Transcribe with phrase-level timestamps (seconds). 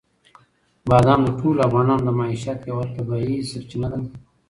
[0.89, 3.99] بادام د ټولو افغانانو د معیشت یوه طبیعي سرچینه ده.